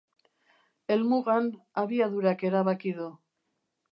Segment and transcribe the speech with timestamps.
[0.93, 1.51] Helmugan,
[1.83, 3.13] abiadurak erabaki du.